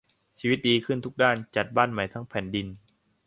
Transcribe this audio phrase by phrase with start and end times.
[0.39, 2.67] ชีวิตดีขึ้นทุกด้านจัดบ้านใหม่ทั้งแผ่นดิน